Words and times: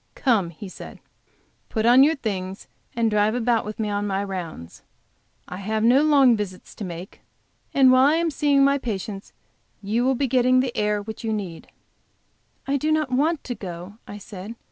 "Come," 0.15 0.49
he 0.49 0.67
said, 0.67 0.99
"put 1.69 1.85
on 1.85 2.01
your 2.03 2.15
things 2.15 2.67
and 2.95 3.11
drive 3.11 3.35
about 3.35 3.65
with 3.65 3.77
me 3.79 3.91
on 3.91 4.07
my 4.07 4.23
rounds. 4.23 4.81
I 5.47 5.57
have 5.57 5.83
no 5.83 6.01
long 6.01 6.35
visits 6.35 6.73
to 6.73 6.83
make, 6.83 7.21
and 7.71 7.91
while 7.91 8.07
I 8.07 8.15
am 8.15 8.31
seeing 8.31 8.63
my 8.63 8.79
patients 8.79 9.31
you 9.79 10.03
will 10.03 10.15
be 10.15 10.25
getting 10.25 10.59
the 10.59 10.75
air, 10.75 11.03
which 11.03 11.23
you 11.23 11.31
need." 11.31 11.67
"I 12.65 12.77
do 12.77 12.91
not 12.91 13.11
want 13.11 13.43
to 13.43 13.53
go," 13.53 13.97
I 14.07 14.17
said. 14.17 14.55